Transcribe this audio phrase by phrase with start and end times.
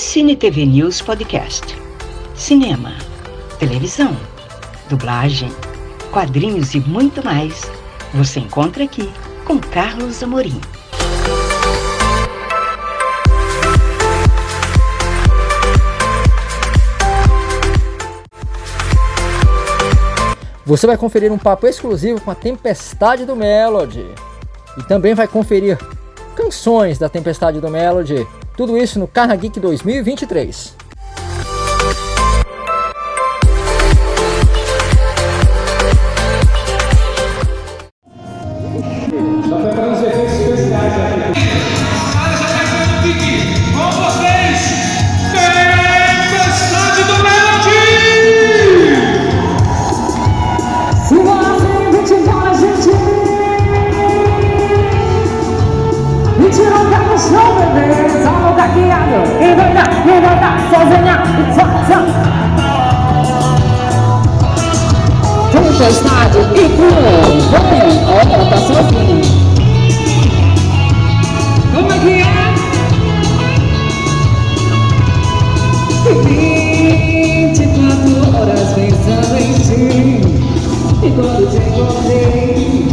[0.00, 1.76] Cine TV News Podcast.
[2.34, 2.94] Cinema,
[3.58, 4.16] televisão,
[4.88, 5.52] dublagem,
[6.10, 7.70] quadrinhos e muito mais.
[8.14, 9.08] Você encontra aqui
[9.44, 10.58] com Carlos Amorim.
[20.64, 24.06] Você vai conferir um papo exclusivo com a Tempestade do Melody.
[24.78, 25.78] E também vai conferir
[26.50, 28.26] canções da Tempestade do Melody.
[28.56, 30.79] Tudo isso no Carna Geek 2023.
[65.62, 66.88] Tempestade e Clã,
[67.70, 69.20] vem, olha, tá sozinho.
[71.74, 72.40] Como é que é?
[76.28, 79.84] E quatro horas pensando em ti
[81.02, 82.89] E quando te encontrei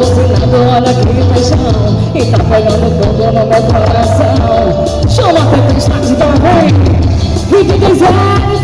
[0.00, 6.68] alucinado, olha que paixão E tá pegando fogo no meu coração Chama a tempestade também
[7.52, 8.08] E de quiser,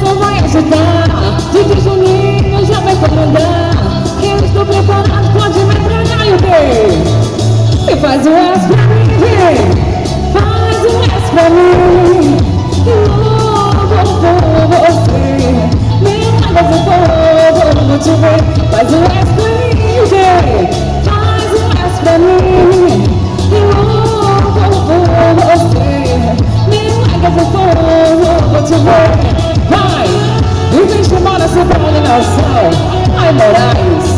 [0.04, 1.06] só vai agitar
[1.52, 3.76] De Juninho já vai comandar
[4.22, 7.92] eu estou preparado, pode metralhar o quê?
[7.92, 9.56] E faz o S pra mim, vem
[10.32, 12.36] Faz o S pra mim
[13.18, 14.36] Logo por
[14.72, 15.24] você
[16.02, 19.76] Meu água de fogo, vou te ver Faz o S pra mim,
[20.08, 20.85] vem
[33.18, 34.08] Ai, Moraes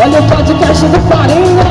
[0.00, 1.64] Olha o podcast do Farinha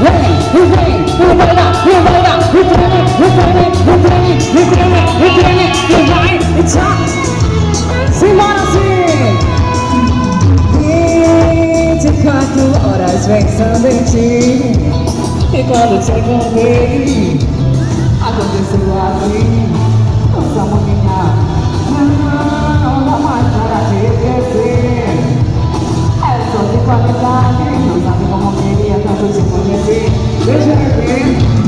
[0.00, 4.32] Vem, e vem, e vai lá, e vai lá, e treme, e treme, e treme,
[4.38, 7.17] e treme, e treme, e vai, e tchau.
[12.28, 14.60] 24 horas pensando em ti.
[15.50, 17.40] E quando te encontrei,
[18.20, 19.72] aconteceu assim.
[20.34, 21.20] Nossa maninha,
[22.84, 25.08] não dá mais para te esquecer.
[26.20, 30.06] É só de qualidade, não sabe como queria tanto te conhecer.
[30.44, 31.58] Veja aqui.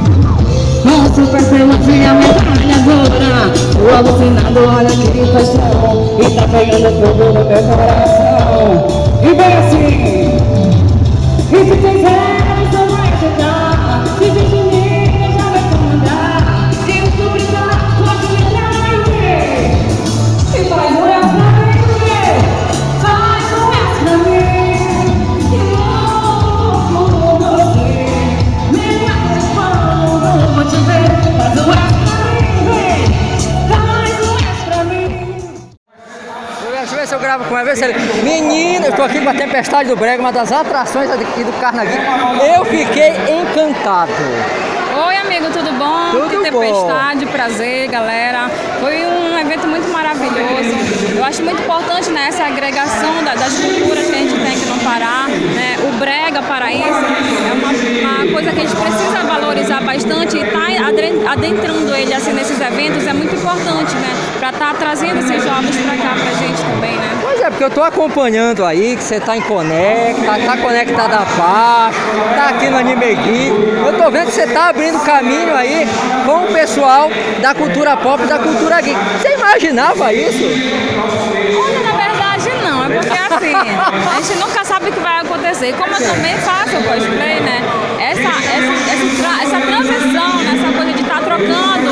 [0.83, 7.63] Oh, super celuzinha, metralhadora O alucinado, olha que paixão E tá pegando fogo no meu
[7.63, 8.87] coração
[9.23, 10.30] E vem assim
[11.53, 12.40] E se quiser,
[37.79, 37.95] ele...
[38.23, 41.93] Menino, eu tô aqui com a Tempestade do Brega, uma das atrações aqui do Carnaguí.
[42.55, 44.13] Eu fiquei encantado.
[45.07, 46.11] Oi, amigo, tudo bom?
[46.11, 46.61] Tudo que bom.
[46.61, 48.51] tempestade, prazer, galera.
[48.81, 51.17] Foi um evento muito maravilhoso.
[51.17, 54.67] Eu acho muito importante né, essa agregação da- das culturas que a gente tem aqui
[54.67, 55.27] no Pará.
[55.29, 55.77] Né?
[55.89, 61.33] O brega paraíso é uma, uma coisa que a gente precisa valorizar bastante e estar
[61.33, 64.09] adentrando ele assim, nesses eventos é muito importante, né?
[64.39, 67.10] Para estar trazendo esses jovens para cá pra gente também, né?
[67.51, 71.99] É, porque eu tô acompanhando aí que você tá em Conecta, tá conectado à parte,
[72.37, 73.51] tá aqui no Anime Geek.
[73.85, 75.87] Eu tô vendo que você tá abrindo caminho aí
[76.25, 77.11] com o pessoal
[77.43, 78.97] da cultura pop e da cultura geek.
[79.21, 80.45] Você imaginava isso?
[80.45, 85.75] Olha, na verdade não, é porque assim, a gente nunca sabe o que vai acontecer.
[85.75, 87.63] Como eu também faço cosplay, né?
[87.99, 90.55] Essa, essa, essa, essa transição, né?
[90.55, 91.91] essa coisa de estar trocando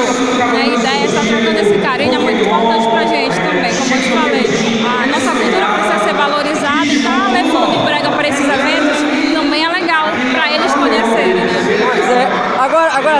[0.52, 3.75] né, ideias, estar trocando esse carinho é muito importante pra gente também.
[3.75, 8.11] Como eu te falei, a nossa cultura precisa ser valorizada e estar levando o brega
[8.11, 8.99] para esses eventos
[9.34, 10.72] também é legal pra eles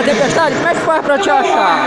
[0.03, 1.79] tempestade, como é que faz pra te achar?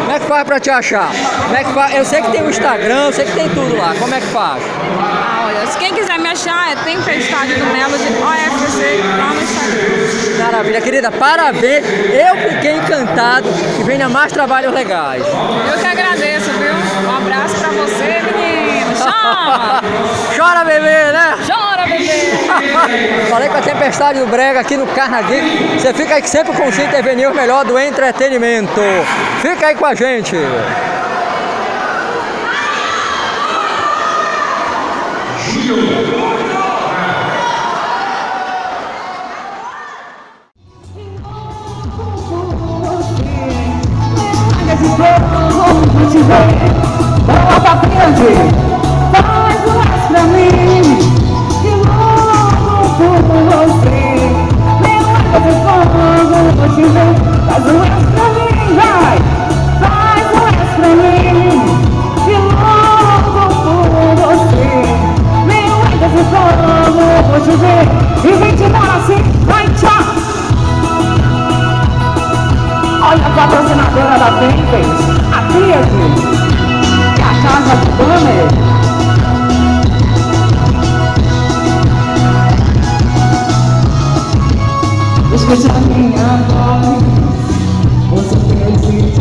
[0.00, 1.08] Como é que faz pra te achar?
[1.42, 1.94] Como é que faz?
[1.94, 3.94] Eu sei que tem o Instagram, eu sei que tem tudo lá.
[3.98, 4.62] Como é que faz?
[5.00, 9.42] Ah, olha, se quem quiser me achar, é Tempestade do Melo de OFC lá no
[9.42, 10.44] Instagram.
[10.44, 11.84] Maravilha, querida, parabéns.
[11.86, 13.48] Eu fiquei encantado
[13.80, 15.24] e venha mais trabalhos legais.
[15.26, 16.74] Eu que agradeço, viu?
[17.08, 18.96] Um abraço pra você, menino.
[18.96, 19.80] Chama!
[20.36, 21.38] Chora, bebê, né?
[21.46, 21.65] Chora!
[23.30, 25.78] Falei com a Tempestade do Brega aqui no Carnegie.
[25.78, 28.80] Você fica aí sempre com o TV News, melhor do entretenimento.
[29.40, 30.36] Fica aí com a gente.
[46.10, 46.46] Te ver
[47.26, 48.28] Volta frente
[49.12, 51.15] Faz o resto pra mim
[53.66, 53.90] por você
[54.80, 55.02] Meu
[55.36, 55.98] esse fogo
[56.56, 57.12] vou te ver
[57.46, 59.35] Faz o resto pra mim, vai Faz
[85.48, 87.04] Escuta a minha voz,
[88.10, 88.34] você
[88.66, 89.14] decidir.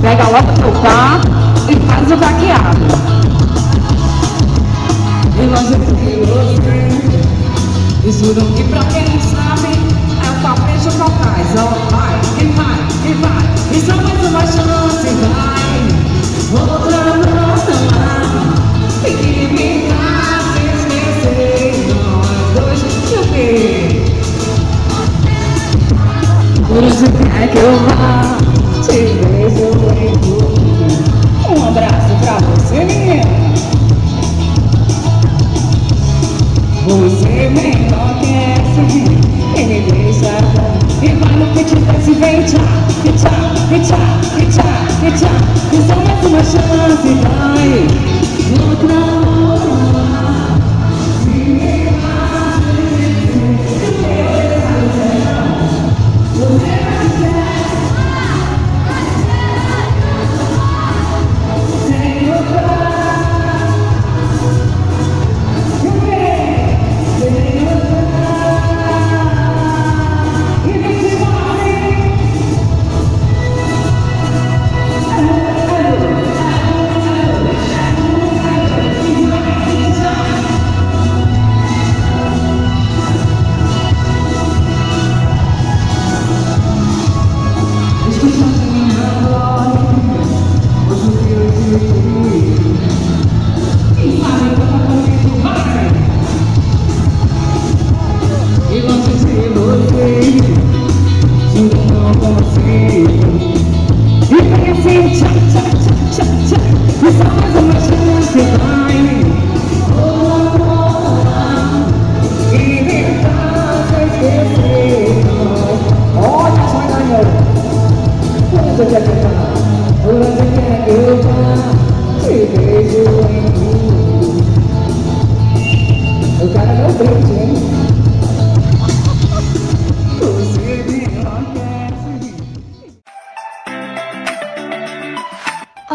[0.00, 1.24] Pega logo teu carro
[1.68, 2.86] e faz o vaqueado.
[5.34, 6.66] E longe de você,
[8.12, 9.72] Juro que pra quem sabe
[10.24, 11.60] É o capricho que faz Ó,
[11.90, 13.44] vai, e vai, e vai.
[13.72, 15.80] E só mais uma chance, vai.
[16.60, 17.35] Outra não
[26.76, 27.72] Hoje quer que eu.
[27.86, 28.36] Vá
[28.82, 30.12] Te beijo em
[31.50, 33.22] Um abraço pra você, menina
[36.86, 38.84] Você me enlouquece
[39.56, 40.36] e me deixa.
[41.00, 42.66] E vai no que desce, vem tchá,
[43.06, 43.36] e tchá,
[43.70, 44.02] e tchá,
[44.38, 44.70] e tchá,
[45.02, 45.32] e tchá
[45.72, 47.95] E só mais uma chance, vai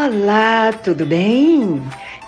[0.03, 1.79] Olá, tudo bem?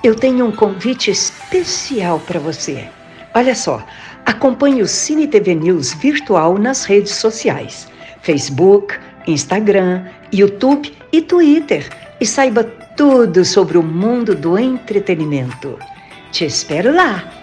[0.03, 2.88] Eu tenho um convite especial para você.
[3.34, 3.84] Olha só,
[4.24, 7.88] acompanhe o Cine TV News virtual nas redes sociais:
[8.22, 8.94] Facebook,
[9.25, 11.89] Instagram, YouTube e Twitter.
[12.22, 12.63] E saiba
[12.96, 15.80] tudo sobre o mundo do entretenimento.
[16.32, 17.42] Te espero lá!